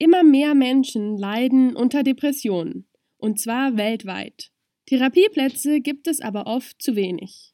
[0.00, 4.52] Immer mehr Menschen leiden unter Depressionen, und zwar weltweit.
[4.86, 7.52] Therapieplätze gibt es aber oft zu wenig.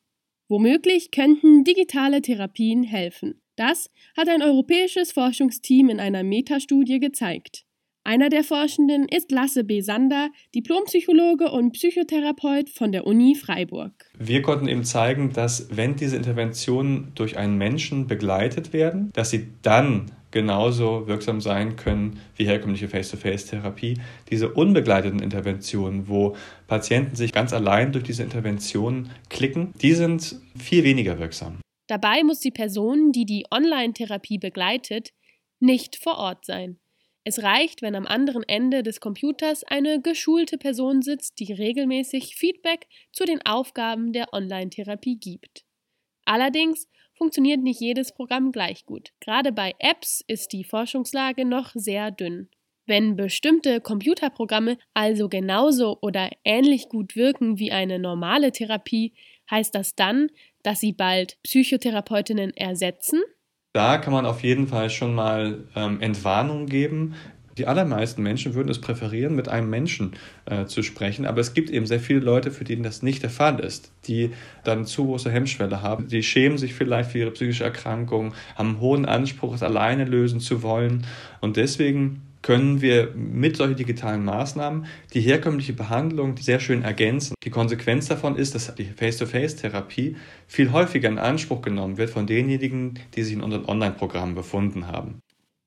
[0.48, 3.40] Womöglich könnten digitale Therapien helfen.
[3.56, 7.64] Das hat ein europäisches Forschungsteam in einer Metastudie gezeigt.
[8.06, 9.80] Einer der Forschenden ist Lasse B.
[9.80, 14.10] Sander, Diplompsychologe und Psychotherapeut von der Uni Freiburg.
[14.18, 19.48] Wir konnten eben zeigen, dass wenn diese Interventionen durch einen Menschen begleitet werden, dass sie
[19.62, 24.00] dann genauso wirksam sein können wie herkömmliche Face-to-Face-Therapie.
[24.30, 26.36] Diese unbegleiteten Interventionen, wo
[26.66, 31.60] Patienten sich ganz allein durch diese Interventionen klicken, die sind viel weniger wirksam.
[31.86, 35.10] Dabei muss die Person, die die Online-Therapie begleitet,
[35.60, 36.78] nicht vor Ort sein.
[37.22, 42.86] Es reicht, wenn am anderen Ende des Computers eine geschulte Person sitzt, die regelmäßig Feedback
[43.12, 45.64] zu den Aufgaben der Online-Therapie gibt.
[46.24, 49.10] Allerdings funktioniert nicht jedes Programm gleich gut.
[49.20, 52.48] Gerade bei Apps ist die Forschungslage noch sehr dünn.
[52.86, 59.14] Wenn bestimmte Computerprogramme also genauso oder ähnlich gut wirken wie eine normale Therapie,
[59.50, 60.28] heißt das dann,
[60.62, 63.22] dass sie bald Psychotherapeutinnen ersetzen?
[63.72, 67.14] Da kann man auf jeden Fall schon mal ähm, Entwarnung geben.
[67.58, 70.12] Die allermeisten Menschen würden es präferieren, mit einem Menschen
[70.46, 73.30] äh, zu sprechen, aber es gibt eben sehr viele Leute, für die das nicht der
[73.30, 74.30] Fall ist, die
[74.64, 76.08] dann zu große Hemmschwelle haben.
[76.08, 80.40] Die schämen sich vielleicht für ihre psychische Erkrankung, haben einen hohen Anspruch, es alleine lösen
[80.40, 81.06] zu wollen
[81.40, 87.34] und deswegen können wir mit solchen digitalen Maßnahmen die herkömmliche Behandlung sehr schön ergänzen.
[87.42, 90.16] Die Konsequenz davon ist, dass die Face-to-Face-Therapie
[90.46, 95.20] viel häufiger in Anspruch genommen wird von denjenigen, die sich in unseren Online-Programmen befunden haben.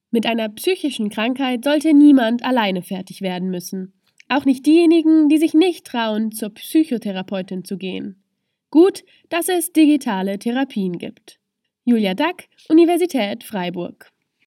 [0.10, 3.94] Mit einer psychischen Krankheit sollte niemand alleine fertig werden müssen.
[4.30, 8.24] Auch nicht diejenigen, die sich nicht trauen, zur Psychotherapeutin zu gehen.
[8.70, 11.40] Gut, dass es digitale Therapien gibt.
[11.86, 14.12] Julia Dack, Universität Freiburg.